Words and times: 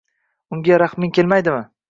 -Unga 0.57 0.79
rahming 0.83 1.15
kelmaydimi? 1.19 1.63